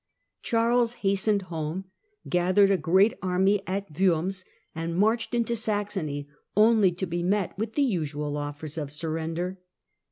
Charles 0.41 0.93
hastened 1.05 1.43
home, 1.43 1.85
gathered 2.27 2.71
a 2.71 2.75
great 2.79 3.13
army 3.21 3.61
at 3.67 3.99
Worms, 3.99 4.43
and 4.73 4.97
marched 4.97 5.35
into 5.35 5.55
Saxony, 5.55 6.27
only 6.57 6.91
to 6.93 7.05
be 7.05 7.21
met 7.21 7.55
with 7.55 7.75
the 7.75 7.83
usual 7.83 8.35
offers 8.35 8.79
of 8.79 8.91
surrender. 8.91 9.59